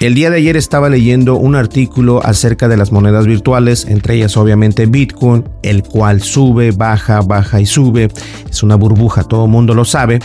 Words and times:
El 0.00 0.14
día 0.14 0.30
de 0.30 0.38
ayer 0.38 0.56
estaba 0.56 0.88
leyendo 0.88 1.36
un 1.36 1.54
artículo 1.54 2.24
acerca 2.24 2.66
de 2.66 2.76
las 2.76 2.90
monedas 2.90 3.26
virtuales, 3.26 3.84
entre 3.84 4.14
ellas 4.14 4.36
obviamente 4.36 4.86
Bitcoin, 4.86 5.44
el 5.62 5.84
cual 5.84 6.22
sube, 6.22 6.72
baja, 6.72 7.20
baja 7.20 7.60
y 7.60 7.66
sube. 7.66 8.08
Es 8.50 8.62
una 8.62 8.74
burbuja, 8.74 9.22
todo 9.22 9.44
el 9.44 9.50
mundo 9.50 9.74
lo 9.74 9.84
sabe. 9.84 10.18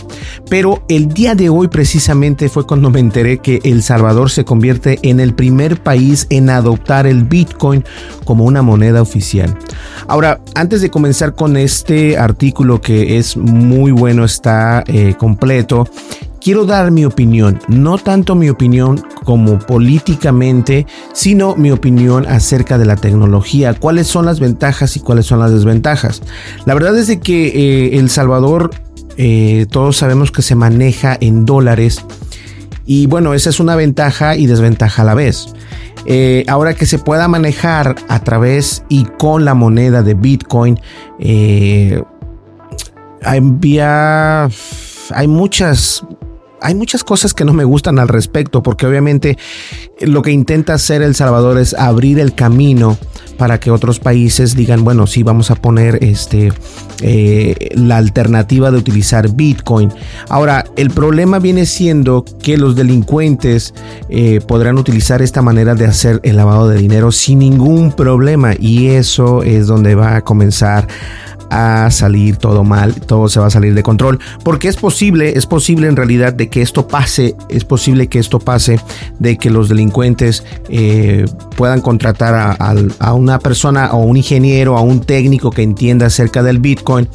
Pero 0.48 0.82
el 0.88 1.08
día 1.08 1.34
de 1.34 1.50
hoy 1.50 1.68
precisamente 1.68 2.48
fue 2.48 2.66
cuando 2.66 2.90
me 2.90 2.98
enteré 2.98 3.38
que 3.38 3.60
El 3.62 3.82
Salvador 3.82 4.30
se 4.30 4.44
convierte 4.44 4.98
en 5.02 5.20
el 5.20 5.34
primer 5.34 5.80
país 5.80 6.26
en 6.30 6.50
adoptar 6.50 7.06
el 7.06 7.24
Bitcoin 7.24 7.84
como 8.24 8.44
una 8.44 8.62
moneda 8.62 9.02
oficial. 9.02 9.56
Ahora, 10.08 10.40
antes 10.54 10.80
de 10.80 10.90
comenzar 10.90 11.34
con 11.34 11.56
este 11.56 12.16
artículo 12.16 12.80
que 12.80 13.18
es 13.18 13.36
muy 13.36 13.92
bueno, 13.92 14.24
está 14.24 14.82
eh, 14.86 15.14
completo, 15.16 15.86
quiero 16.48 16.64
dar 16.64 16.90
mi 16.90 17.04
opinión, 17.04 17.60
no 17.68 17.98
tanto 17.98 18.34
mi 18.34 18.48
opinión 18.48 19.04
como 19.24 19.58
políticamente, 19.58 20.86
sino 21.12 21.54
mi 21.56 21.70
opinión 21.70 22.26
acerca 22.26 22.78
de 22.78 22.86
la 22.86 22.96
tecnología, 22.96 23.74
cuáles 23.74 24.06
son 24.06 24.24
las 24.24 24.40
ventajas 24.40 24.96
y 24.96 25.00
cuáles 25.00 25.26
son 25.26 25.40
las 25.40 25.52
desventajas. 25.52 26.22
La 26.64 26.72
verdad 26.72 26.96
es 26.96 27.06
de 27.06 27.20
que 27.20 27.48
eh, 27.48 27.98
El 27.98 28.08
Salvador, 28.08 28.70
eh, 29.18 29.66
todos 29.70 29.98
sabemos 29.98 30.32
que 30.32 30.40
se 30.40 30.54
maneja 30.54 31.18
en 31.20 31.44
dólares 31.44 32.02
y 32.86 33.08
bueno, 33.08 33.34
esa 33.34 33.50
es 33.50 33.60
una 33.60 33.76
ventaja 33.76 34.34
y 34.34 34.46
desventaja 34.46 35.02
a 35.02 35.04
la 35.04 35.12
vez. 35.12 35.48
Eh, 36.06 36.46
ahora 36.48 36.72
que 36.72 36.86
se 36.86 36.98
pueda 36.98 37.28
manejar 37.28 37.94
a 38.08 38.20
través 38.20 38.84
y 38.88 39.04
con 39.18 39.44
la 39.44 39.52
moneda 39.52 40.02
de 40.02 40.14
Bitcoin, 40.14 40.80
eh, 41.18 42.02
hay 43.20 43.42
muchas 45.26 46.06
hay 46.60 46.74
muchas 46.74 47.04
cosas 47.04 47.34
que 47.34 47.44
no 47.44 47.52
me 47.52 47.64
gustan 47.64 47.98
al 47.98 48.08
respecto, 48.08 48.62
porque 48.62 48.86
obviamente 48.86 49.38
lo 50.00 50.22
que 50.22 50.30
intenta 50.30 50.74
hacer 50.74 51.02
El 51.02 51.14
Salvador 51.14 51.58
es 51.58 51.74
abrir 51.74 52.18
el 52.18 52.34
camino 52.34 52.98
para 53.36 53.60
que 53.60 53.70
otros 53.70 54.00
países 54.00 54.56
digan, 54.56 54.84
bueno, 54.84 55.06
sí, 55.06 55.22
vamos 55.22 55.50
a 55.50 55.54
poner 55.54 56.02
este, 56.02 56.52
eh, 57.02 57.70
la 57.74 57.96
alternativa 57.96 58.70
de 58.70 58.78
utilizar 58.78 59.30
Bitcoin. 59.30 59.92
Ahora, 60.28 60.64
el 60.76 60.90
problema 60.90 61.38
viene 61.38 61.64
siendo 61.64 62.24
que 62.42 62.56
los 62.56 62.74
delincuentes 62.74 63.74
eh, 64.08 64.40
podrán 64.46 64.76
utilizar 64.76 65.22
esta 65.22 65.40
manera 65.40 65.76
de 65.76 65.86
hacer 65.86 66.20
el 66.24 66.36
lavado 66.36 66.68
de 66.68 66.78
dinero 66.78 67.12
sin 67.12 67.38
ningún 67.38 67.92
problema 67.92 68.54
y 68.58 68.88
eso 68.88 69.42
es 69.44 69.68
donde 69.68 69.94
va 69.94 70.16
a 70.16 70.22
comenzar 70.22 70.88
a 71.50 71.90
salir 71.90 72.36
todo 72.36 72.64
mal, 72.64 72.94
todo 72.94 73.28
se 73.28 73.40
va 73.40 73.46
a 73.46 73.50
salir 73.50 73.74
de 73.74 73.82
control, 73.82 74.18
porque 74.42 74.68
es 74.68 74.76
posible, 74.76 75.36
es 75.36 75.46
posible 75.46 75.88
en 75.88 75.96
realidad 75.96 76.32
de 76.32 76.48
que 76.48 76.62
esto 76.62 76.86
pase, 76.88 77.34
es 77.48 77.64
posible 77.64 78.08
que 78.08 78.18
esto 78.18 78.38
pase, 78.38 78.80
de 79.18 79.36
que 79.36 79.50
los 79.50 79.68
delincuentes 79.68 80.44
eh, 80.68 81.24
puedan 81.56 81.80
contratar 81.80 82.34
a, 82.34 82.74
a 82.98 83.14
una 83.14 83.38
persona 83.38 83.90
o 83.92 83.98
un 83.98 84.16
ingeniero, 84.16 84.76
a 84.76 84.80
un 84.80 85.00
técnico 85.00 85.50
que 85.50 85.62
entienda 85.62 86.06
acerca 86.06 86.42
del 86.42 86.58
Bitcoin, 86.58 87.08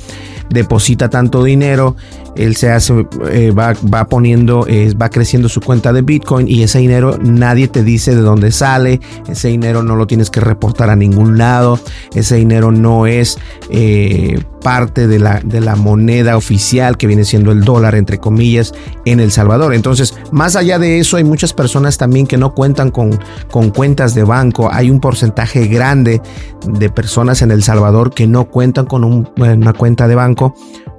deposita 0.54 1.10
tanto 1.10 1.44
dinero 1.44 1.96
él 2.36 2.56
se 2.56 2.72
hace, 2.72 3.06
eh, 3.32 3.52
va, 3.52 3.74
va, 3.94 4.06
poniendo, 4.06 4.66
va 5.00 5.10
creciendo 5.10 5.50
su 5.50 5.62
cuenta 5.62 5.94
de 5.94 6.02
Bitcoin 6.02 6.48
y 6.48 6.64
ese 6.64 6.80
dinero 6.80 7.18
nadie 7.22 7.68
te 7.68 7.84
dice 7.84 8.16
de 8.16 8.22
dónde 8.22 8.52
sale, 8.52 9.00
ese 9.28 9.50
dinero 9.50 9.84
no 9.84 9.96
lo 9.96 10.08
tienes 10.08 10.30
que 10.30 10.40
reportar 10.40 10.90
a 10.90 10.96
ningún 10.96 11.38
lado, 11.38 11.80
ese 12.16 12.36
dinero 12.36 12.72
no 12.72 13.06
es 13.06 13.38
eh, 13.70 14.42
parte 14.64 15.08
de 15.08 15.20
la, 15.20 15.42
de 15.44 15.62
la 15.62 15.76
moneda 15.76 16.38
oficial 16.38 16.98
que 16.98 17.06
viene 17.06 17.26
siendo 17.26 17.52
el 17.52 17.62
dólar, 17.62 17.96
entre 17.96 18.18
comillas, 18.18 18.74
en 19.06 19.20
El 19.20 19.32
Salvador. 19.32 19.74
Entonces, 19.74 20.16
más 20.32 20.56
allá 20.56 20.80
de 20.80 21.00
eso, 21.00 21.18
hay 21.18 21.24
muchas 21.24 21.54
personas 21.54 21.98
también 21.98 22.26
que 22.26 22.38
no 22.38 22.56
cuentan 22.56 22.90
con, 22.90 23.20
con 23.52 23.70
cuentas 23.70 24.16
de 24.16 24.24
banco, 24.24 24.70
hay 24.72 24.90
un 24.90 25.00
porcentaje 25.00 25.68
grande 25.68 26.22
de 26.66 26.90
personas 26.90 27.42
en 27.42 27.52
El 27.52 27.62
Salvador 27.62 28.14
que 28.14 28.26
no 28.26 28.46
cuentan 28.46 28.86
con 28.86 29.04
una 29.38 29.74
cuenta 29.74 30.08
de 30.08 30.16
banco. 30.16 30.43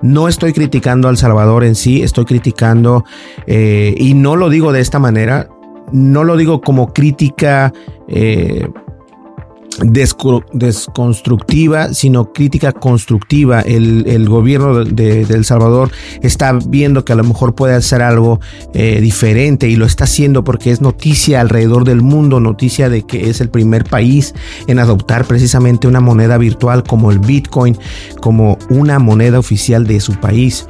No 0.03 0.28
estoy 0.28 0.53
criticando 0.53 1.09
al 1.09 1.16
Salvador 1.16 1.65
en 1.65 1.75
sí, 1.75 2.03
estoy 2.03 2.25
criticando, 2.25 3.05
eh, 3.47 3.94
y 3.97 4.15
no 4.15 4.37
lo 4.37 4.49
digo 4.50 4.72
de 4.72 4.81
esta 4.81 4.99
manera, 4.99 5.49
no 5.93 6.25
lo 6.25 6.37
digo 6.37 6.60
como 6.60 6.93
crítica 6.93 7.72
eh, 8.09 8.69
desconstructiva, 9.83 11.95
sino 11.95 12.33
crítica 12.33 12.73
constructiva. 12.73 13.61
El, 13.61 14.29
gobierno 14.29 14.85
de, 14.85 15.23
El 15.23 15.45
Salvador 15.45 15.91
está 16.23 16.53
viendo 16.53 17.05
que 17.05 17.12
a 17.12 17.17
lo 17.17 17.25
mejor 17.25 17.55
puede 17.55 17.75
hacer 17.75 18.03
algo 18.03 18.41
eh, 18.73 19.01
diferente 19.01 19.69
y 19.69 19.77
lo 19.77 19.87
está 19.87 20.05
haciendo 20.05 20.45
porque 20.45 20.71
es 20.71 20.81
noticia 20.81 21.41
alrededor 21.41 21.84
del 21.84 22.03
mundo, 22.03 22.41
noticia 22.41 22.89
de 22.89 23.03
que 23.03 23.31
es 23.31 23.41
el 23.41 23.51
primer 23.51 23.84
país 23.84 24.34
en 24.67 24.79
adoptar 24.79 25.25
precisamente 25.25 25.89
una 25.89 26.01
moneda 26.01 26.39
virtual 26.39 26.84
como 26.84 27.11
el 27.11 27.19
Bitcoin, 27.19 27.77
como 28.21 28.59
una 28.71 28.99
moneda 28.99 29.39
oficial 29.39 29.87
de 29.87 30.01
su 30.01 30.15
país. 30.15 30.67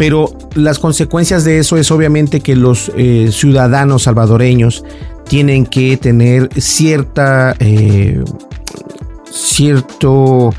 Pero 0.00 0.34
las 0.54 0.78
consecuencias 0.78 1.44
de 1.44 1.58
eso 1.58 1.76
es 1.76 1.90
obviamente 1.90 2.40
que 2.40 2.56
los 2.56 2.90
eh, 2.96 3.28
ciudadanos 3.30 4.04
salvadoreños 4.04 4.82
tienen 5.28 5.66
que 5.66 5.98
tener 5.98 6.48
cierta, 6.58 7.54
eh, 7.58 8.24
cierto, 9.30 10.54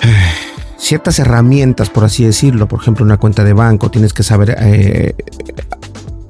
ciertas 0.78 1.18
herramientas, 1.18 1.90
por 1.90 2.04
así 2.04 2.24
decirlo. 2.24 2.68
Por 2.68 2.80
ejemplo, 2.80 3.04
una 3.04 3.16
cuenta 3.16 3.42
de 3.42 3.54
banco, 3.54 3.90
tienes 3.90 4.12
que 4.12 4.22
saber, 4.22 4.56
eh, 4.60 5.16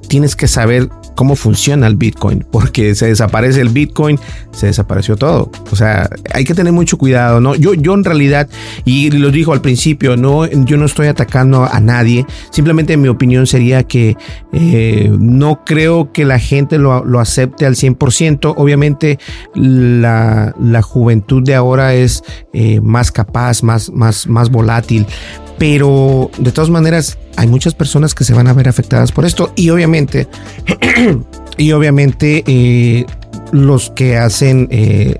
tienes 0.07 0.35
que 0.35 0.47
saber 0.47 0.89
cómo 1.17 1.35
funciona 1.35 1.87
el 1.87 1.95
Bitcoin, 1.95 2.45
porque 2.51 2.93
se 2.93 3.07
desaparece 3.07 3.59
el 3.59 3.69
Bitcoin, 3.69 4.19
se 4.51 4.67
desapareció 4.67 5.15
todo. 5.15 5.51
O 5.71 5.75
sea, 5.75 6.07
hay 6.31 6.45
que 6.45 6.53
tener 6.53 6.71
mucho 6.71 6.99
cuidado, 6.99 7.41
¿no? 7.41 7.55
Yo, 7.55 7.73
yo 7.73 7.95
en 7.95 8.03
realidad, 8.03 8.47
y 8.85 9.09
lo 9.09 9.31
dijo 9.31 9.51
al 9.51 9.61
principio, 9.61 10.15
no, 10.15 10.45
yo 10.45 10.77
no 10.77 10.85
estoy 10.85 11.07
atacando 11.07 11.63
a 11.63 11.79
nadie, 11.79 12.23
simplemente 12.51 12.95
mi 12.97 13.07
opinión 13.07 13.47
sería 13.47 13.81
que 13.81 14.15
eh, 14.53 15.09
no 15.19 15.65
creo 15.65 16.11
que 16.13 16.23
la 16.23 16.37
gente 16.37 16.77
lo, 16.77 17.19
acepte 17.19 17.65
al 17.65 17.73
100%. 17.73 18.53
Obviamente 18.55 19.17
la, 19.55 20.53
juventud 20.83 21.41
de 21.41 21.55
ahora 21.55 21.95
es 21.95 22.23
eh, 22.53 22.79
más 22.81 23.11
capaz, 23.11 23.63
más, 23.63 23.89
más, 23.89 24.27
más 24.27 24.51
volátil, 24.51 25.07
pero 25.57 26.29
de 26.37 26.51
todas 26.51 26.69
maneras 26.69 27.17
hay 27.35 27.47
muchas 27.47 27.73
personas 27.73 28.13
que 28.13 28.23
se 28.23 28.33
van 28.33 28.47
a 28.47 28.53
ver 28.53 28.67
afectadas 28.67 29.11
por 29.11 29.25
esto 29.25 29.51
y 29.55 29.69
obviamente 29.69 30.27
y 31.57 31.71
obviamente 31.71 32.43
eh, 32.47 33.05
los 33.51 33.89
que 33.91 34.17
hacen 34.17 34.67
eh, 34.71 35.15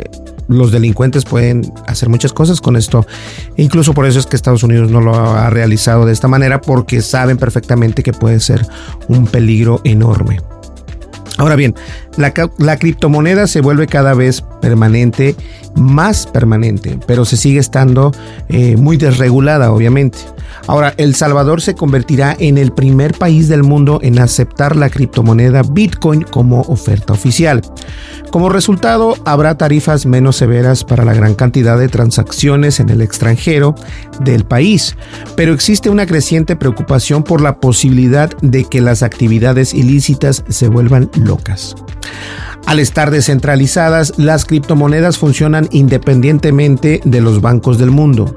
los 0.48 0.72
delincuentes 0.72 1.26
pueden 1.26 1.72
hacer 1.88 2.10
muchas 2.10 2.34
cosas 2.34 2.62
con 2.62 2.76
esto. 2.76 3.06
incluso 3.58 3.94
por 3.94 4.06
eso 4.06 4.20
es 4.20 4.26
que 4.26 4.36
Estados 4.36 4.64
Unidos 4.64 4.92
no 4.92 5.02
lo 5.02 5.14
ha 5.14 5.50
realizado 5.50 6.06
de 6.06 6.14
esta 6.14 6.28
manera, 6.28 6.62
porque 6.62 7.02
saben 7.02 7.38
perfectamente 7.38 8.04
que 8.04 8.14
puede 8.14 8.40
ser 8.40 8.66
un 9.08 9.28
peligro 9.28 9.82
enorme. 9.84 10.40
Ahora 11.38 11.56
bien, 11.56 11.76
la, 12.18 12.78
criptomoneda 12.78 13.46
se 13.46 13.62
vuelve 13.62 13.86
cada 13.86 14.16
vez 14.16 14.44
permanente, 14.62 15.36
más 15.76 16.28
permanente, 16.28 17.00
pero 17.08 17.26
se 17.26 17.38
sigue 17.38 17.60
estando 17.60 18.12
eh, 18.50 18.76
muy 18.78 18.98
desregulada, 18.98 19.72
obviamente. 19.72 20.20
Ahora, 20.68 20.94
El 20.98 21.16
Salvador 21.16 21.62
se 21.62 21.76
convertirá 21.76 22.36
en 22.40 22.58
el 22.58 22.72
primer 22.72 23.14
país 23.14 23.48
del 23.48 23.64
mundo 23.64 24.00
en 24.02 24.20
aceptar 24.20 24.76
la 24.76 24.90
criptomoneda 24.90 25.64
Bitcoin 25.64 26.24
como 26.24 26.62
oferta 26.62 27.14
oficial. 27.14 27.62
Como 28.32 28.50
resultado, 28.50 29.16
habrá 29.24 29.58
tarifas 29.58 30.06
menos 30.06 30.36
severas 30.36 30.84
para 30.84 31.06
la 31.06 31.14
gran 31.14 31.36
cantidad 31.36 31.80
de 31.80 31.88
transacciones 31.88 32.80
en 32.80 32.90
el 32.90 33.02
extranjero 33.02 33.76
del 34.20 34.44
país, 34.44 34.98
pero 35.36 35.54
existe 35.54 35.90
una 35.90 36.06
creciente 36.06 36.56
preocupación 36.56 37.24
por 37.24 37.42
la 37.42 37.60
posibilidad 37.60 38.30
de 38.42 38.66
que 38.66 38.82
las 38.82 39.04
actividades 39.04 39.74
ilícitas 39.74 40.44
se 40.50 40.68
vuelvan 40.68 41.10
locas. 41.16 41.76
Al 42.68 42.82
estar 42.82 43.12
descentralizadas, 43.12 44.12
las 44.18 44.44
criptomonedas 44.44 45.18
funcionan 45.18 45.70
independientemente 45.72 47.00
de 47.06 47.22
los 47.22 47.40
bancos 47.40 47.78
del 47.78 47.92
mundo. 47.92 48.36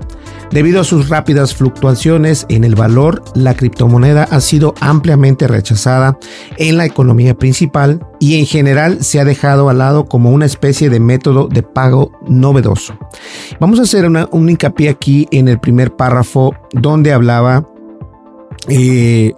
Debido 0.52 0.80
a 0.80 0.84
sus 0.84 1.08
rápidas 1.08 1.52
fluctuaciones 1.56 2.46
en 2.48 2.62
el 2.62 2.76
valor, 2.76 3.24
la 3.34 3.54
criptomoneda 3.54 4.22
ha 4.22 4.40
sido 4.40 4.74
ampliamente 4.80 5.48
rechazada 5.48 6.16
en 6.58 6.76
la 6.76 6.86
economía 6.86 7.36
principal 7.36 8.06
y 8.20 8.38
en 8.38 8.46
general 8.46 9.02
se 9.02 9.18
ha 9.18 9.24
dejado 9.24 9.68
al 9.68 9.78
lado 9.78 10.04
como 10.04 10.30
una 10.30 10.46
especie 10.46 10.90
de 10.90 11.00
método 11.00 11.48
de 11.48 11.64
pago 11.64 12.12
novedoso. 12.28 12.96
Vamos 13.58 13.80
a 13.80 13.82
hacer 13.82 14.06
un 14.06 14.48
hincapié 14.48 14.90
aquí 14.90 15.26
en 15.32 15.48
el 15.48 15.58
primer 15.58 15.96
párrafo 15.96 16.54
donde 16.72 17.12
hablaba 17.12 17.66
eh, 18.68 19.32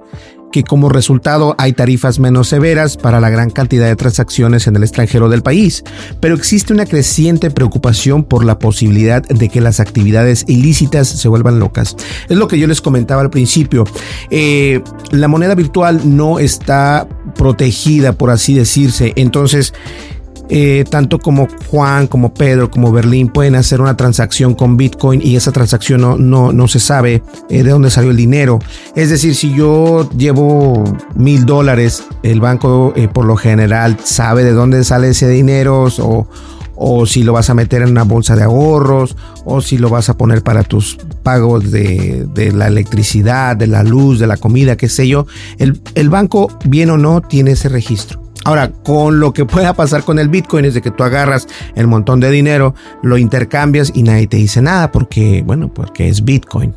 que 0.52 0.62
como 0.62 0.88
resultado 0.88 1.56
hay 1.58 1.72
tarifas 1.72 2.20
menos 2.20 2.48
severas 2.48 2.96
para 2.96 3.20
la 3.20 3.30
gran 3.30 3.50
cantidad 3.50 3.86
de 3.86 3.96
transacciones 3.96 4.68
en 4.68 4.76
el 4.76 4.84
extranjero 4.84 5.28
del 5.28 5.42
país, 5.42 5.82
pero 6.20 6.36
existe 6.36 6.72
una 6.72 6.86
creciente 6.86 7.50
preocupación 7.50 8.22
por 8.22 8.44
la 8.44 8.58
posibilidad 8.58 9.22
de 9.22 9.48
que 9.48 9.60
las 9.60 9.80
actividades 9.80 10.44
ilícitas 10.46 11.08
se 11.08 11.28
vuelvan 11.28 11.58
locas. 11.58 11.96
Es 12.28 12.36
lo 12.36 12.46
que 12.46 12.58
yo 12.58 12.68
les 12.68 12.80
comentaba 12.80 13.22
al 13.22 13.30
principio. 13.30 13.84
Eh, 14.30 14.80
la 15.10 15.26
moneda 15.26 15.54
virtual 15.56 16.02
no 16.04 16.38
está 16.38 17.08
protegida, 17.36 18.12
por 18.12 18.30
así 18.30 18.54
decirse, 18.54 19.12
entonces 19.16 19.72
eh, 20.54 20.84
tanto 20.90 21.18
como 21.18 21.48
Juan, 21.70 22.06
como 22.06 22.34
Pedro, 22.34 22.70
como 22.70 22.92
Berlín 22.92 23.28
pueden 23.28 23.54
hacer 23.54 23.80
una 23.80 23.96
transacción 23.96 24.54
con 24.54 24.76
Bitcoin 24.76 25.22
y 25.24 25.34
esa 25.34 25.50
transacción 25.50 26.02
no, 26.02 26.18
no, 26.18 26.52
no 26.52 26.68
se 26.68 26.78
sabe 26.78 27.22
eh, 27.48 27.62
de 27.62 27.70
dónde 27.70 27.88
salió 27.90 28.10
el 28.10 28.18
dinero. 28.18 28.58
Es 28.94 29.08
decir, 29.08 29.34
si 29.34 29.54
yo 29.54 30.10
llevo 30.10 30.84
mil 31.14 31.46
dólares, 31.46 32.04
el 32.22 32.42
banco 32.42 32.92
eh, 32.96 33.08
por 33.08 33.24
lo 33.24 33.36
general 33.36 33.96
sabe 34.04 34.44
de 34.44 34.52
dónde 34.52 34.84
sale 34.84 35.08
ese 35.08 35.26
dinero 35.26 35.88
o, 36.00 36.28
o 36.76 37.06
si 37.06 37.22
lo 37.22 37.32
vas 37.32 37.48
a 37.48 37.54
meter 37.54 37.80
en 37.80 37.88
una 37.88 38.02
bolsa 38.02 38.36
de 38.36 38.42
ahorros, 38.42 39.16
o 39.46 39.62
si 39.62 39.78
lo 39.78 39.88
vas 39.88 40.10
a 40.10 40.18
poner 40.18 40.42
para 40.42 40.64
tus 40.64 40.98
pagos 41.22 41.70
de, 41.70 42.26
de 42.34 42.52
la 42.52 42.66
electricidad, 42.66 43.56
de 43.56 43.68
la 43.68 43.82
luz, 43.84 44.18
de 44.18 44.26
la 44.26 44.36
comida, 44.36 44.76
qué 44.76 44.90
sé 44.90 45.08
yo. 45.08 45.26
El, 45.56 45.80
el 45.94 46.10
banco, 46.10 46.50
bien 46.66 46.90
o 46.90 46.98
no, 46.98 47.22
tiene 47.22 47.52
ese 47.52 47.70
registro. 47.70 48.21
Ahora, 48.44 48.70
con 48.82 49.20
lo 49.20 49.32
que 49.32 49.44
pueda 49.44 49.74
pasar 49.74 50.04
con 50.04 50.18
el 50.18 50.28
Bitcoin 50.28 50.64
es 50.64 50.74
de 50.74 50.82
que 50.82 50.90
tú 50.90 51.04
agarras 51.04 51.46
el 51.76 51.86
montón 51.86 52.20
de 52.20 52.30
dinero, 52.30 52.74
lo 53.02 53.18
intercambias 53.18 53.92
y 53.94 54.02
nadie 54.02 54.26
te 54.26 54.36
dice 54.36 54.60
nada 54.62 54.90
porque, 54.90 55.42
bueno, 55.46 55.72
porque 55.72 56.08
es 56.08 56.24
Bitcoin. 56.24 56.74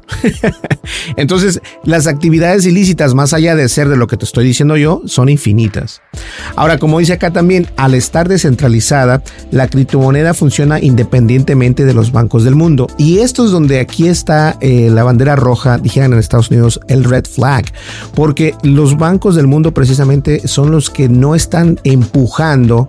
Entonces, 1.18 1.62
las 1.84 2.08
actividades 2.08 2.66
ilícitas, 2.66 3.14
más 3.14 3.34
allá 3.34 3.56
de 3.56 3.68
ser 3.70 3.90
de 3.90 3.98
lo 3.98 4.08
que 4.08 4.18
te 4.18 4.26
estoy 4.26 4.46
diciendo 4.46 4.78
yo, 4.78 5.02
son 5.06 5.30
infinitas. 5.30 6.02
Ahora, 6.56 6.78
como 6.78 7.00
dice 7.00 7.14
acá 7.14 7.32
también, 7.32 7.68
al 7.78 7.96
estar 7.96 8.30
descentralizada, 8.30 9.24
la 9.52 9.68
criptomoneda 9.68 10.34
funciona 10.34 10.80
independientemente 10.80 11.86
de 11.86 11.94
los 11.94 12.12
bancos 12.12 12.44
del 12.44 12.56
mundo. 12.56 12.88
Y 12.98 13.20
esto 13.20 13.46
es 13.46 13.52
donde 13.52 13.80
aquí 13.80 14.08
está 14.08 14.58
eh, 14.62 14.90
la 14.92 15.04
bandera 15.04 15.36
roja, 15.36 15.78
dijeran 15.78 16.14
en 16.14 16.20
Estados 16.20 16.52
Unidos, 16.52 16.80
el 16.88 17.04
red 17.04 17.26
flag, 17.26 17.66
porque 18.14 18.54
los 18.64 18.98
bancos 18.98 19.36
del 19.36 19.48
mundo 19.48 19.74
precisamente 19.74 20.48
son 20.48 20.72
los 20.72 20.90
que 20.90 21.10
no 21.10 21.34
están 21.36 21.55
están 21.56 21.80
empujando 21.86 22.86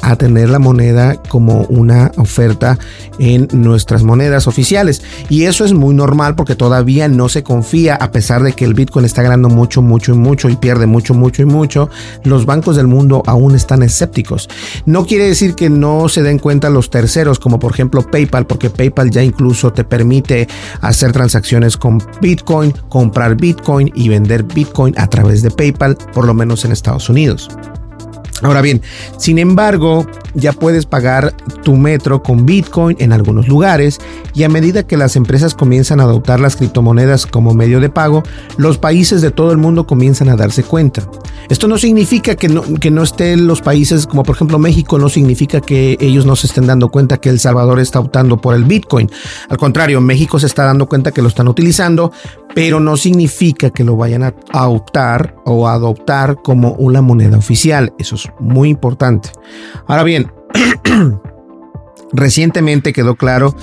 a 0.00 0.16
tener 0.16 0.48
la 0.48 0.58
moneda 0.58 1.20
como 1.28 1.62
una 1.64 2.12
oferta 2.16 2.78
en 3.18 3.46
nuestras 3.52 4.04
monedas 4.04 4.46
oficiales. 4.46 5.02
Y 5.28 5.44
eso 5.44 5.66
es 5.66 5.74
muy 5.74 5.94
normal 5.94 6.34
porque 6.34 6.54
todavía 6.54 7.08
no 7.08 7.28
se 7.28 7.42
confía, 7.42 7.94
a 7.96 8.12
pesar 8.12 8.42
de 8.42 8.54
que 8.54 8.64
el 8.64 8.72
Bitcoin 8.72 9.04
está 9.04 9.22
ganando 9.22 9.50
mucho, 9.50 9.82
mucho 9.82 10.14
y 10.14 10.16
mucho 10.16 10.48
y 10.48 10.56
pierde 10.56 10.86
mucho, 10.86 11.12
mucho 11.12 11.42
y 11.42 11.44
mucho, 11.44 11.90
los 12.24 12.46
bancos 12.46 12.76
del 12.76 12.86
mundo 12.86 13.22
aún 13.26 13.54
están 13.54 13.82
escépticos. 13.82 14.48
No 14.86 15.04
quiere 15.04 15.26
decir 15.26 15.54
que 15.54 15.68
no 15.68 16.08
se 16.08 16.22
den 16.22 16.38
cuenta 16.38 16.70
los 16.70 16.88
terceros, 16.88 17.38
como 17.38 17.58
por 17.58 17.72
ejemplo 17.72 18.02
PayPal, 18.10 18.46
porque 18.46 18.70
PayPal 18.70 19.10
ya 19.10 19.22
incluso 19.22 19.74
te 19.74 19.84
permite 19.84 20.48
hacer 20.80 21.12
transacciones 21.12 21.76
con 21.76 22.02
Bitcoin, 22.22 22.72
comprar 22.88 23.36
Bitcoin 23.36 23.92
y 23.94 24.08
vender 24.08 24.42
Bitcoin 24.42 24.94
a 24.96 25.06
través 25.06 25.42
de 25.42 25.50
PayPal, 25.50 25.98
por 26.14 26.24
lo 26.24 26.32
menos 26.32 26.64
en 26.64 26.72
Estados 26.72 27.10
Unidos. 27.10 27.50
Ahora 28.42 28.60
bien, 28.60 28.82
sin 29.16 29.38
embargo, 29.38 30.06
ya 30.34 30.52
puedes 30.52 30.84
pagar 30.84 31.34
tu 31.62 31.76
metro 31.76 32.22
con 32.22 32.44
Bitcoin 32.44 32.96
en 33.00 33.12
algunos 33.12 33.48
lugares 33.48 33.98
y 34.34 34.44
a 34.44 34.48
medida 34.48 34.86
que 34.86 34.98
las 34.98 35.16
empresas 35.16 35.54
comienzan 35.54 36.00
a 36.00 36.04
adoptar 36.04 36.38
las 36.40 36.56
criptomonedas 36.56 37.26
como 37.26 37.54
medio 37.54 37.80
de 37.80 37.88
pago, 37.88 38.22
los 38.58 38.76
países 38.76 39.22
de 39.22 39.30
todo 39.30 39.52
el 39.52 39.58
mundo 39.58 39.86
comienzan 39.86 40.28
a 40.28 40.36
darse 40.36 40.62
cuenta. 40.62 41.08
Esto 41.48 41.66
no 41.66 41.78
significa 41.78 42.34
que 42.34 42.48
no, 42.48 42.62
que 42.62 42.90
no 42.90 43.02
estén 43.02 43.46
los 43.46 43.62
países 43.62 44.06
como 44.06 44.22
por 44.22 44.36
ejemplo 44.36 44.58
México, 44.58 44.98
no 44.98 45.08
significa 45.08 45.60
que 45.60 45.96
ellos 46.00 46.26
no 46.26 46.36
se 46.36 46.46
estén 46.48 46.66
dando 46.66 46.90
cuenta 46.90 47.18
que 47.18 47.30
El 47.30 47.40
Salvador 47.40 47.80
está 47.80 48.00
optando 48.00 48.38
por 48.38 48.54
el 48.54 48.64
Bitcoin. 48.64 49.10
Al 49.48 49.56
contrario, 49.56 50.00
México 50.00 50.38
se 50.38 50.46
está 50.46 50.64
dando 50.64 50.86
cuenta 50.86 51.12
que 51.12 51.22
lo 51.22 51.28
están 51.28 51.48
utilizando, 51.48 52.12
pero 52.56 52.80
no 52.80 52.96
significa 52.96 53.68
que 53.68 53.84
lo 53.84 53.96
vayan 53.96 54.22
a 54.22 54.68
optar 54.68 55.36
o 55.44 55.68
a 55.68 55.74
adoptar 55.74 56.40
como 56.42 56.72
una 56.76 57.02
moneda 57.02 57.36
oficial. 57.36 57.92
Eso 57.98 58.14
es 58.14 58.30
muy 58.40 58.70
importante. 58.70 59.28
Ahora 59.86 60.04
bien, 60.04 60.32
recientemente 62.14 62.94
quedó 62.94 63.16
claro 63.16 63.54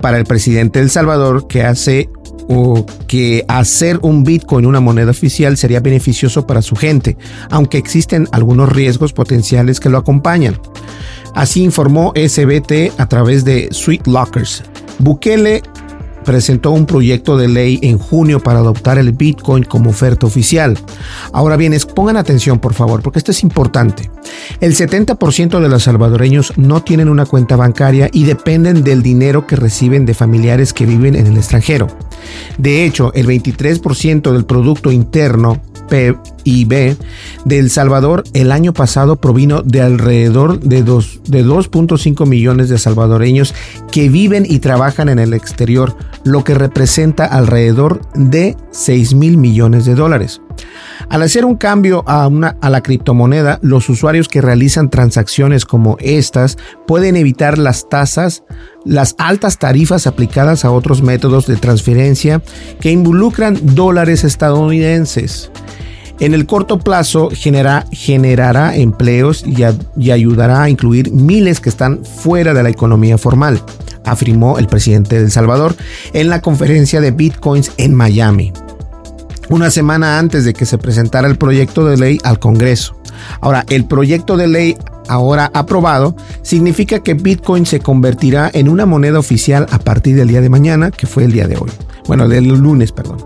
para 0.00 0.18
el 0.18 0.24
presidente 0.24 0.80
de 0.80 0.86
El 0.86 0.90
Salvador 0.90 1.46
que 1.46 1.62
hace 1.62 2.10
o 2.48 2.84
que 3.06 3.44
hacer 3.46 4.00
un 4.02 4.24
Bitcoin 4.24 4.66
una 4.66 4.80
moneda 4.80 5.12
oficial 5.12 5.56
sería 5.56 5.78
beneficioso 5.78 6.44
para 6.44 6.60
su 6.60 6.74
gente, 6.74 7.16
aunque 7.52 7.78
existen 7.78 8.26
algunos 8.32 8.68
riesgos 8.68 9.12
potenciales 9.12 9.78
que 9.78 9.90
lo 9.90 9.98
acompañan. 9.98 10.58
Así 11.36 11.62
informó 11.62 12.12
SBT 12.16 12.98
a 12.98 13.08
través 13.08 13.44
de 13.44 13.68
Sweet 13.70 14.08
Lockers. 14.08 14.64
Bukele 14.98 15.62
presentó 16.24 16.70
un 16.70 16.86
proyecto 16.86 17.36
de 17.36 17.48
ley 17.48 17.78
en 17.82 17.98
junio 17.98 18.40
para 18.40 18.60
adoptar 18.60 18.98
el 18.98 19.12
Bitcoin 19.12 19.64
como 19.64 19.90
oferta 19.90 20.26
oficial. 20.26 20.78
Ahora 21.32 21.56
bien, 21.56 21.74
pongan 21.94 22.16
atención 22.16 22.58
por 22.58 22.74
favor, 22.74 23.02
porque 23.02 23.18
esto 23.18 23.30
es 23.30 23.42
importante. 23.42 24.10
El 24.60 24.74
70% 24.74 25.60
de 25.60 25.68
los 25.68 25.82
salvadoreños 25.82 26.52
no 26.56 26.82
tienen 26.82 27.08
una 27.08 27.26
cuenta 27.26 27.56
bancaria 27.56 28.08
y 28.12 28.24
dependen 28.24 28.82
del 28.84 29.02
dinero 29.02 29.46
que 29.46 29.56
reciben 29.56 30.06
de 30.06 30.14
familiares 30.14 30.72
que 30.72 30.86
viven 30.86 31.14
en 31.14 31.26
el 31.26 31.36
extranjero. 31.36 31.88
De 32.58 32.84
hecho, 32.84 33.12
el 33.14 33.26
23% 33.26 34.32
del 34.32 34.44
Producto 34.44 34.90
Interno 34.90 35.60
PIB 35.88 36.96
de 37.44 37.58
El 37.58 37.70
Salvador 37.70 38.24
el 38.32 38.52
año 38.52 38.72
pasado 38.72 39.16
provino 39.16 39.62
de 39.62 39.80
alrededor 39.80 40.60
de, 40.60 40.82
de 40.82 41.44
2.5 41.44 42.26
millones 42.26 42.68
de 42.68 42.78
salvadoreños 42.78 43.54
que 43.90 44.08
viven 44.08 44.46
y 44.48 44.58
trabajan 44.58 45.08
en 45.08 45.18
el 45.18 45.34
exterior, 45.34 45.96
lo 46.24 46.42
que 46.42 46.54
representa 46.54 47.24
alrededor 47.26 48.00
de 48.14 48.56
6 48.70 49.14
mil 49.14 49.36
millones 49.36 49.84
de 49.84 49.94
dólares. 49.94 50.40
Al 51.08 51.22
hacer 51.22 51.44
un 51.44 51.56
cambio 51.56 52.02
a, 52.06 52.26
una, 52.26 52.56
a 52.60 52.70
la 52.70 52.82
criptomoneda, 52.82 53.58
los 53.62 53.88
usuarios 53.88 54.28
que 54.28 54.40
realizan 54.40 54.90
transacciones 54.90 55.64
como 55.64 55.96
estas 56.00 56.56
pueden 56.86 57.16
evitar 57.16 57.58
las 57.58 57.88
tasas, 57.88 58.42
las 58.84 59.14
altas 59.18 59.58
tarifas 59.58 60.06
aplicadas 60.06 60.64
a 60.64 60.70
otros 60.70 61.02
métodos 61.02 61.46
de 61.46 61.56
transferencia 61.56 62.42
que 62.80 62.90
involucran 62.90 63.58
dólares 63.74 64.24
estadounidenses. 64.24 65.50
En 66.20 66.32
el 66.32 66.46
corto 66.46 66.78
plazo 66.78 67.30
generará 67.32 68.76
empleos 68.76 69.44
y, 69.46 69.64
y 69.96 70.10
ayudará 70.10 70.62
a 70.62 70.70
incluir 70.70 71.10
miles 71.10 71.60
que 71.60 71.68
están 71.68 72.04
fuera 72.04 72.54
de 72.54 72.62
la 72.62 72.70
economía 72.70 73.18
formal, 73.18 73.60
afirmó 74.04 74.58
el 74.58 74.66
presidente 74.66 75.16
de 75.16 75.24
El 75.24 75.30
Salvador 75.30 75.74
en 76.12 76.28
la 76.28 76.40
conferencia 76.40 77.00
de 77.00 77.10
Bitcoins 77.10 77.72
en 77.76 77.94
Miami 77.94 78.52
una 79.50 79.70
semana 79.70 80.18
antes 80.18 80.44
de 80.44 80.54
que 80.54 80.66
se 80.66 80.78
presentara 80.78 81.28
el 81.28 81.36
proyecto 81.36 81.84
de 81.84 81.96
ley 81.96 82.18
al 82.24 82.38
Congreso. 82.38 82.96
Ahora, 83.40 83.64
el 83.68 83.84
proyecto 83.84 84.36
de 84.36 84.46
ley 84.46 84.76
ahora 85.08 85.50
aprobado, 85.54 86.14
significa 86.42 87.02
que 87.02 87.14
Bitcoin 87.14 87.66
se 87.66 87.80
convertirá 87.80 88.50
en 88.52 88.68
una 88.68 88.86
moneda 88.86 89.18
oficial 89.18 89.66
a 89.70 89.78
partir 89.78 90.16
del 90.16 90.28
día 90.28 90.40
de 90.40 90.48
mañana, 90.48 90.90
que 90.90 91.06
fue 91.06 91.24
el 91.24 91.32
día 91.32 91.46
de 91.48 91.56
hoy. 91.56 91.70
Bueno, 92.06 92.28
del 92.28 92.48
lunes, 92.48 92.92
perdón. 92.92 93.18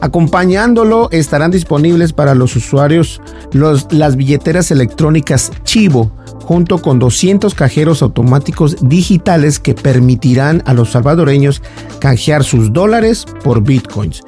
Acompañándolo 0.00 1.08
estarán 1.10 1.50
disponibles 1.50 2.12
para 2.12 2.34
los 2.34 2.56
usuarios 2.56 3.20
las 3.52 4.16
billeteras 4.16 4.70
electrónicas 4.70 5.52
Chivo, 5.64 6.10
junto 6.42 6.78
con 6.78 6.98
200 6.98 7.54
cajeros 7.54 8.02
automáticos 8.02 8.76
digitales 8.80 9.58
que 9.58 9.74
permitirán 9.74 10.62
a 10.66 10.74
los 10.74 10.92
salvadoreños 10.92 11.62
canjear 11.98 12.44
sus 12.44 12.72
dólares 12.72 13.24
por 13.42 13.62
bitcoins, 13.62 14.22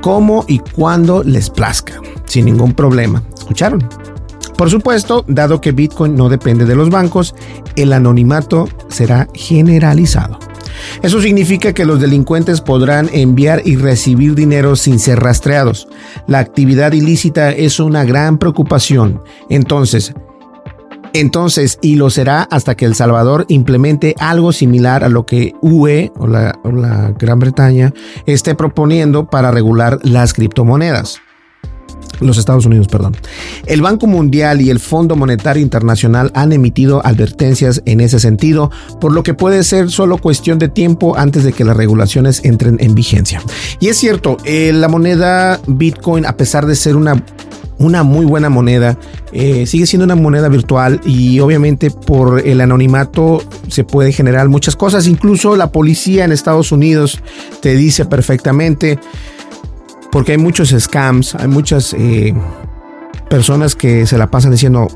como 0.00 0.44
y 0.48 0.58
cuando 0.58 1.22
les 1.22 1.50
plazca, 1.50 1.94
sin 2.24 2.46
ningún 2.46 2.72
problema. 2.72 3.22
¿Escucharon? 3.36 3.86
Por 4.60 4.68
supuesto, 4.68 5.24
dado 5.26 5.62
que 5.62 5.72
Bitcoin 5.72 6.14
no 6.14 6.28
depende 6.28 6.66
de 6.66 6.76
los 6.76 6.90
bancos, 6.90 7.34
el 7.76 7.94
anonimato 7.94 8.68
será 8.88 9.26
generalizado. 9.32 10.38
Eso 11.00 11.22
significa 11.22 11.72
que 11.72 11.86
los 11.86 11.98
delincuentes 11.98 12.60
podrán 12.60 13.08
enviar 13.14 13.62
y 13.64 13.76
recibir 13.76 14.34
dinero 14.34 14.76
sin 14.76 14.98
ser 14.98 15.18
rastreados. 15.18 15.88
La 16.26 16.40
actividad 16.40 16.92
ilícita 16.92 17.52
es 17.52 17.80
una 17.80 18.04
gran 18.04 18.36
preocupación. 18.36 19.22
Entonces, 19.48 20.12
entonces, 21.14 21.78
y 21.80 21.94
lo 21.94 22.10
será 22.10 22.42
hasta 22.42 22.76
que 22.76 22.84
El 22.84 22.94
Salvador 22.94 23.46
implemente 23.48 24.14
algo 24.18 24.52
similar 24.52 25.04
a 25.04 25.08
lo 25.08 25.24
que 25.24 25.54
UE 25.62 26.12
o 26.18 26.26
la, 26.26 26.60
o 26.64 26.70
la 26.70 27.14
Gran 27.18 27.38
Bretaña 27.38 27.94
esté 28.26 28.54
proponiendo 28.54 29.24
para 29.24 29.52
regular 29.52 30.00
las 30.02 30.34
criptomonedas 30.34 31.22
los 32.20 32.38
Estados 32.38 32.66
Unidos, 32.66 32.88
perdón. 32.88 33.16
El 33.66 33.82
Banco 33.82 34.06
Mundial 34.06 34.60
y 34.60 34.70
el 34.70 34.80
Fondo 34.80 35.16
Monetario 35.16 35.62
Internacional 35.62 36.30
han 36.34 36.52
emitido 36.52 37.04
advertencias 37.04 37.82
en 37.86 38.00
ese 38.00 38.20
sentido, 38.20 38.70
por 39.00 39.12
lo 39.12 39.22
que 39.22 39.34
puede 39.34 39.64
ser 39.64 39.90
solo 39.90 40.18
cuestión 40.18 40.58
de 40.58 40.68
tiempo 40.68 41.16
antes 41.16 41.44
de 41.44 41.52
que 41.52 41.64
las 41.64 41.76
regulaciones 41.76 42.44
entren 42.44 42.76
en 42.80 42.94
vigencia. 42.94 43.42
Y 43.80 43.88
es 43.88 43.96
cierto, 43.96 44.36
eh, 44.44 44.72
la 44.72 44.88
moneda 44.88 45.60
Bitcoin, 45.66 46.26
a 46.26 46.36
pesar 46.36 46.66
de 46.66 46.74
ser 46.74 46.96
una 46.96 47.22
una 47.80 48.02
muy 48.02 48.26
buena 48.26 48.48
moneda. 48.50 48.96
Eh, 49.32 49.66
sigue 49.66 49.86
siendo 49.86 50.04
una 50.04 50.14
moneda 50.14 50.48
virtual 50.48 51.00
y 51.04 51.40
obviamente 51.40 51.90
por 51.90 52.46
el 52.46 52.60
anonimato 52.60 53.42
se 53.68 53.84
puede 53.84 54.12
generar 54.12 54.48
muchas 54.48 54.76
cosas. 54.76 55.06
Incluso 55.06 55.56
la 55.56 55.72
policía 55.72 56.24
en 56.24 56.32
Estados 56.32 56.72
Unidos 56.72 57.20
te 57.62 57.74
dice 57.74 58.04
perfectamente, 58.04 58.98
porque 60.10 60.32
hay 60.32 60.38
muchos 60.38 60.74
scams, 60.76 61.34
hay 61.34 61.48
muchas 61.48 61.94
eh, 61.94 62.34
personas 63.28 63.74
que 63.74 64.06
se 64.06 64.18
la 64.18 64.30
pasan 64.30 64.52
diciendo, 64.52 64.88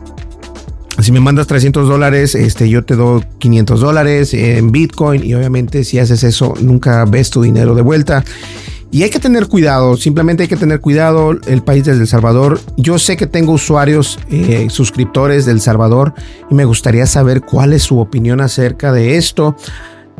si 1.00 1.12
me 1.12 1.20
mandas 1.20 1.46
300 1.46 1.88
dólares, 1.88 2.34
este, 2.34 2.68
yo 2.68 2.84
te 2.84 2.96
doy 2.96 3.24
500 3.38 3.80
dólares 3.80 4.34
en 4.34 4.70
Bitcoin 4.70 5.24
y 5.24 5.34
obviamente 5.34 5.84
si 5.84 5.98
haces 5.98 6.22
eso 6.22 6.54
nunca 6.60 7.04
ves 7.04 7.30
tu 7.30 7.42
dinero 7.42 7.74
de 7.74 7.82
vuelta. 7.82 8.24
Y 8.90 9.02
hay 9.02 9.10
que 9.10 9.18
tener 9.18 9.48
cuidado, 9.48 9.96
simplemente 9.96 10.44
hay 10.44 10.48
que 10.48 10.56
tener 10.56 10.80
cuidado 10.80 11.32
el 11.48 11.64
país 11.64 11.84
del 11.84 12.00
El 12.00 12.06
Salvador. 12.06 12.60
Yo 12.76 13.00
sé 13.00 13.16
que 13.16 13.26
tengo 13.26 13.50
usuarios, 13.50 14.20
eh, 14.30 14.68
suscriptores 14.70 15.46
del 15.46 15.60
Salvador 15.60 16.14
y 16.48 16.54
me 16.54 16.64
gustaría 16.64 17.04
saber 17.06 17.40
cuál 17.40 17.72
es 17.72 17.82
su 17.82 17.98
opinión 17.98 18.40
acerca 18.40 18.92
de 18.92 19.16
esto. 19.16 19.56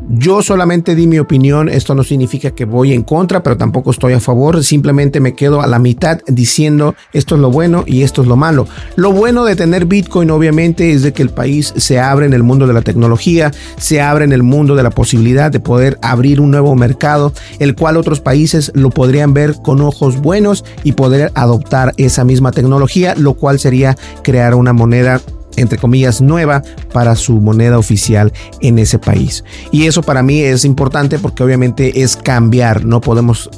Yo 0.06 0.42
solamente 0.42 0.94
di 0.94 1.06
mi 1.06 1.18
opinión, 1.18 1.70
esto 1.70 1.94
no 1.94 2.04
significa 2.04 2.50
que 2.50 2.66
voy 2.66 2.92
en 2.92 3.04
contra, 3.04 3.42
pero 3.42 3.56
tampoco 3.56 3.90
estoy 3.90 4.12
a 4.12 4.20
favor, 4.20 4.62
simplemente 4.62 5.18
me 5.18 5.34
quedo 5.34 5.62
a 5.62 5.66
la 5.66 5.78
mitad 5.78 6.20
diciendo 6.26 6.94
esto 7.14 7.36
es 7.36 7.40
lo 7.40 7.50
bueno 7.50 7.84
y 7.86 8.02
esto 8.02 8.20
es 8.20 8.28
lo 8.28 8.36
malo. 8.36 8.68
Lo 8.96 9.12
bueno 9.12 9.44
de 9.44 9.56
tener 9.56 9.86
Bitcoin 9.86 10.30
obviamente 10.30 10.92
es 10.92 11.02
de 11.02 11.14
que 11.14 11.22
el 11.22 11.30
país 11.30 11.72
se 11.76 12.00
abre 12.00 12.26
en 12.26 12.34
el 12.34 12.42
mundo 12.42 12.66
de 12.66 12.74
la 12.74 12.82
tecnología, 12.82 13.50
se 13.78 14.02
abre 14.02 14.26
en 14.26 14.32
el 14.34 14.42
mundo 14.42 14.76
de 14.76 14.82
la 14.82 14.90
posibilidad 14.90 15.50
de 15.50 15.60
poder 15.60 15.98
abrir 16.02 16.38
un 16.38 16.50
nuevo 16.50 16.74
mercado, 16.74 17.32
el 17.58 17.74
cual 17.74 17.96
otros 17.96 18.20
países 18.20 18.72
lo 18.74 18.90
podrían 18.90 19.32
ver 19.32 19.54
con 19.62 19.80
ojos 19.80 20.20
buenos 20.20 20.66
y 20.82 20.92
poder 20.92 21.32
adoptar 21.34 21.94
esa 21.96 22.24
misma 22.24 22.52
tecnología, 22.52 23.14
lo 23.16 23.34
cual 23.34 23.58
sería 23.58 23.96
crear 24.22 24.54
una 24.54 24.74
moneda 24.74 25.22
entre 25.56 25.78
comillas, 25.78 26.20
nueva 26.20 26.62
para 26.92 27.16
su 27.16 27.40
moneda 27.40 27.78
oficial 27.78 28.32
en 28.60 28.78
ese 28.78 28.98
país. 28.98 29.44
Y 29.70 29.86
eso 29.86 30.02
para 30.02 30.22
mí 30.22 30.40
es 30.40 30.64
importante 30.64 31.18
porque 31.18 31.42
obviamente 31.42 32.02
es 32.02 32.16
cambiar, 32.16 32.84
no 32.84 33.00
podemos 33.00 33.50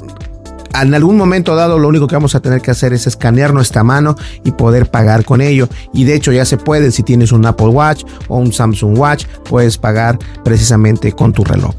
en 0.81 0.93
algún 0.93 1.17
momento 1.17 1.55
dado 1.55 1.79
lo 1.79 1.87
único 1.87 2.07
que 2.07 2.15
vamos 2.15 2.35
a 2.35 2.39
tener 2.39 2.61
que 2.61 2.71
hacer 2.71 2.93
es 2.93 3.07
escanear 3.07 3.53
nuestra 3.53 3.83
mano 3.83 4.15
y 4.43 4.51
poder 4.51 4.89
pagar 4.91 5.25
con 5.25 5.41
ello. 5.41 5.67
Y 5.93 6.03
de 6.03 6.15
hecho 6.15 6.31
ya 6.31 6.45
se 6.45 6.57
puede, 6.57 6.91
si 6.91 7.03
tienes 7.03 7.31
un 7.31 7.45
Apple 7.45 7.69
Watch 7.69 8.03
o 8.27 8.37
un 8.37 8.53
Samsung 8.53 8.97
Watch, 8.97 9.25
puedes 9.49 9.77
pagar 9.77 10.19
precisamente 10.43 11.11
con 11.13 11.33
tu 11.33 11.43
reloj. 11.43 11.75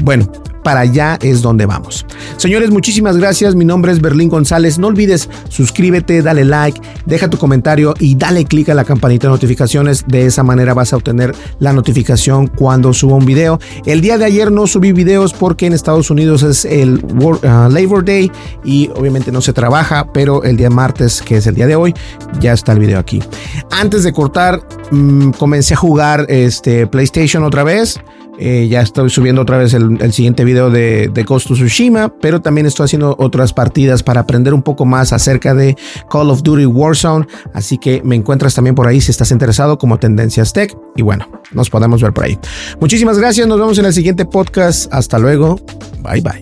Bueno, 0.00 0.30
para 0.62 0.80
allá 0.80 1.18
es 1.22 1.42
donde 1.42 1.66
vamos. 1.66 2.06
Señores, 2.36 2.70
muchísimas 2.70 3.16
gracias. 3.16 3.54
Mi 3.54 3.64
nombre 3.64 3.92
es 3.92 4.00
Berlín 4.00 4.28
González. 4.28 4.78
No 4.78 4.88
olvides 4.88 5.28
suscríbete, 5.48 6.22
dale 6.22 6.44
like, 6.44 6.80
deja 7.06 7.28
tu 7.28 7.38
comentario 7.38 7.94
y 7.98 8.14
dale 8.16 8.44
click 8.44 8.68
a 8.68 8.74
la 8.74 8.84
campanita 8.84 9.26
de 9.26 9.32
notificaciones. 9.32 10.04
De 10.06 10.26
esa 10.26 10.42
manera 10.42 10.74
vas 10.74 10.92
a 10.92 10.96
obtener 10.96 11.34
la 11.58 11.72
notificación 11.72 12.46
cuando 12.46 12.92
suba 12.92 13.16
un 13.16 13.26
video. 13.26 13.58
El 13.86 14.00
día 14.00 14.18
de 14.18 14.24
ayer 14.24 14.50
no 14.50 14.66
subí 14.66 14.92
videos 14.92 15.32
porque 15.32 15.66
en 15.66 15.72
Estados 15.72 16.10
Unidos 16.10 16.42
es 16.42 16.64
el 16.64 17.04
uh, 17.20 17.68
Labor 17.70 18.04
Day 18.04 18.30
y 18.64 18.90
obviamente 18.94 19.32
no 19.32 19.40
se 19.40 19.52
trabaja, 19.52 20.12
pero 20.12 20.42
el 20.44 20.56
día 20.56 20.70
martes, 20.70 21.22
que 21.22 21.36
es 21.36 21.46
el 21.46 21.54
día 21.54 21.66
de 21.66 21.76
hoy, 21.76 21.94
ya 22.40 22.52
está 22.52 22.72
el 22.72 22.78
video 22.78 22.98
aquí. 22.98 23.22
Antes 23.70 24.04
de 24.04 24.12
cortar, 24.12 24.60
mm, 24.90 25.30
comencé 25.32 25.74
a 25.74 25.76
jugar 25.76 26.26
este 26.28 26.86
PlayStation 26.86 27.44
otra 27.44 27.64
vez. 27.64 28.00
Eh, 28.38 28.66
ya 28.68 28.80
estoy 28.80 29.10
subiendo 29.10 29.42
otra 29.42 29.58
vez 29.58 29.74
el, 29.74 30.12
siguiente 30.12 30.44
video 30.44 30.70
de, 30.70 31.10
de, 31.12 31.22
Ghost 31.22 31.50
of 31.50 31.58
Tsushima, 31.58 32.12
pero 32.20 32.40
también 32.40 32.66
estoy 32.66 32.84
haciendo 32.84 33.14
otras 33.18 33.52
partidas 33.52 34.02
para 34.02 34.20
aprender 34.20 34.54
un 34.54 34.62
poco 34.62 34.84
más 34.84 35.12
acerca 35.12 35.54
de 35.54 35.76
Call 36.10 36.30
of 36.30 36.42
Duty 36.42 36.66
Warzone. 36.66 37.26
Así 37.52 37.76
que 37.78 38.00
me 38.04 38.16
encuentras 38.16 38.54
también 38.54 38.74
por 38.74 38.88
ahí 38.88 39.00
si 39.00 39.10
estás 39.10 39.30
interesado 39.30 39.76
como 39.78 39.98
Tendencias 39.98 40.52
Tech. 40.52 40.74
Y 40.96 41.02
bueno, 41.02 41.30
nos 41.52 41.68
podemos 41.68 42.02
ver 42.02 42.12
por 42.12 42.24
ahí. 42.24 42.38
Muchísimas 42.80 43.18
gracias. 43.18 43.46
Nos 43.46 43.58
vemos 43.58 43.78
en 43.78 43.84
el 43.84 43.92
siguiente 43.92 44.24
podcast. 44.24 44.92
Hasta 44.92 45.18
luego. 45.18 45.60
Bye 46.00 46.22
bye. 46.22 46.40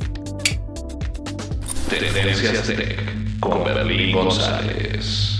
Tendencias 1.89 2.67
Tech 2.67 3.41
con 3.41 3.65
Berlín 3.65 4.13
González. 4.13 5.40